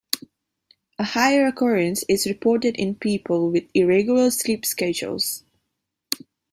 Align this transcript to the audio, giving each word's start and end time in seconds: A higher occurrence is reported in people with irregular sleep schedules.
A 0.97 1.03
higher 1.03 1.45
occurrence 1.45 2.03
is 2.09 2.25
reported 2.25 2.75
in 2.75 2.95
people 2.95 3.51
with 3.51 3.69
irregular 3.75 4.31
sleep 4.31 4.65
schedules. 4.65 5.43